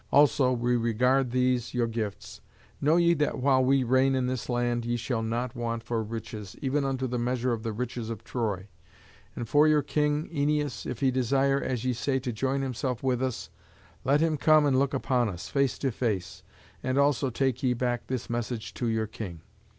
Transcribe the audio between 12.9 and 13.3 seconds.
with